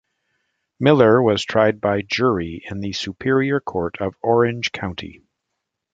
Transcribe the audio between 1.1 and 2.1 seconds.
was tried by